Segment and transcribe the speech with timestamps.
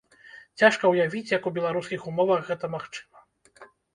[0.61, 3.17] Цяжка ўявіць, як у беларускіх умовах гэта магчыма.